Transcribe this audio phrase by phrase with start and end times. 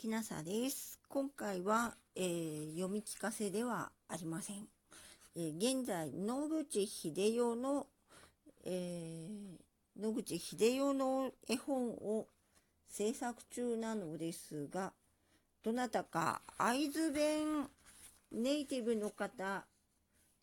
[0.00, 0.98] きなさです。
[1.10, 4.66] 今回は、えー、読み聞かせではありません。
[5.36, 7.86] えー、現在、野口秀夫の、
[8.64, 12.28] えー、野口秀夫の絵本を
[12.88, 14.94] 制作中なのですが、
[15.62, 17.68] どなたか会津弁
[18.32, 19.66] ネイティブの方、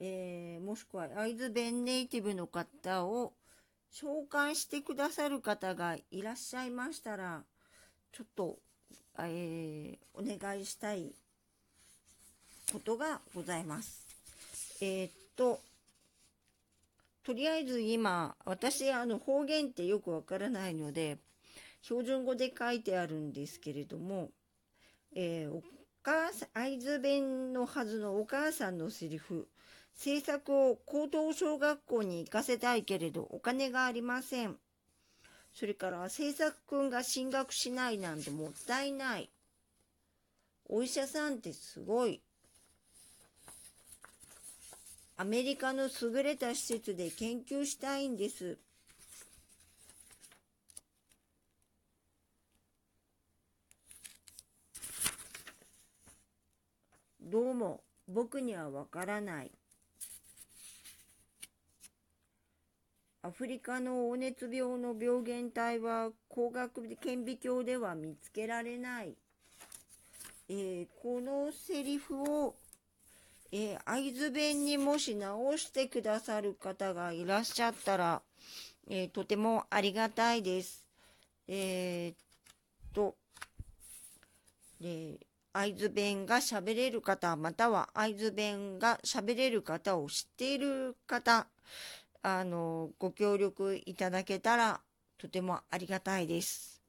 [0.00, 3.34] えー、もしくは会津弁ネイティブの方を
[3.92, 7.44] 召喚してくださる方がいらっしゃいましたら、
[8.10, 8.58] ちょっと
[9.18, 11.12] えー、お願いしたい
[12.72, 14.04] ことがございます。
[14.80, 15.60] えー、っと、
[17.22, 21.18] とりあえず今、私、あの、方言ってよくわからないので、
[21.82, 24.30] 標準語で書いてあるんですけれども、
[25.14, 25.62] えー、お
[26.02, 29.48] 母さん、会津弁のはずのお母さんのセリフ、
[29.94, 34.56] 制作を高等小学校に行かせたいけれど、お金がありません。
[35.54, 39.30] それから制作くんが進学しないなんてもったいない。
[40.68, 42.20] お医者さんってすごい。
[45.16, 48.58] アメリカの優れた施設で研究したいんです。
[57.20, 59.52] どうも僕にはわからない。
[63.26, 69.14] アフリカの黄熱病の病原体は光学顕微鏡では見つけられない。
[70.50, 72.54] えー、このセリフを、
[73.50, 78.20] えー、会津弁にもし直してくださる方がいらっしゃったら、
[78.90, 80.86] えー、とてもありがたいです。
[81.48, 83.14] え、っと、
[84.82, 85.16] え
[85.54, 91.46] 会津弁が喋れる方、または会津弁が喋れる方を知っている方、
[92.26, 94.80] あの、ご協力いただけたら
[95.18, 96.82] とてもありがたいです。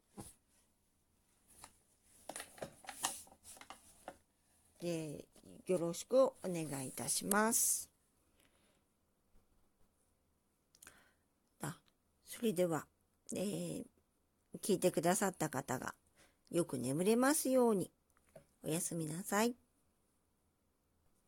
[4.79, 5.25] で、
[5.67, 7.89] よろしくお願いいたします。
[11.61, 11.77] あ、
[12.25, 12.87] それでは、
[13.33, 13.85] えー、
[14.63, 15.95] 聞いてくださった方が
[16.49, 17.91] よく眠れますように。
[18.63, 19.64] おやすみなさい。